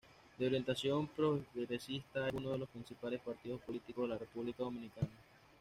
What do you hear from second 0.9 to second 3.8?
progresista, es uno de los principales partidos